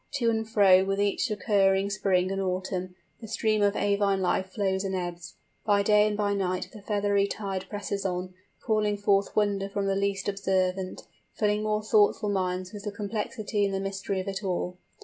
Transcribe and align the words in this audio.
To 0.13 0.31
and 0.31 0.49
fro 0.49 0.83
with 0.83 0.99
each 0.99 1.29
recurring 1.29 1.91
spring 1.91 2.31
and 2.31 2.41
autumn, 2.41 2.95
the 3.19 3.27
stream 3.27 3.61
of 3.61 3.75
avine 3.75 4.19
life 4.19 4.49
flows 4.49 4.83
and 4.83 4.95
ebbs; 4.95 5.35
by 5.63 5.83
day 5.83 6.07
and 6.07 6.17
by 6.17 6.33
night 6.33 6.71
the 6.73 6.81
feathery 6.81 7.27
tides 7.27 7.65
press 7.65 8.03
on, 8.03 8.33
calling 8.65 8.97
forth 8.97 9.35
wonder 9.35 9.69
from 9.69 9.85
the 9.85 9.93
least 9.95 10.27
observant, 10.27 11.03
filling 11.35 11.61
more 11.61 11.83
thoughtful 11.83 12.29
minds 12.29 12.73
with 12.73 12.85
the 12.85 12.91
complexity 12.91 13.63
and 13.63 13.75
the 13.75 13.79
mystery 13.79 14.19
of 14.19 14.27
it 14.27 14.43
all. 14.43 14.79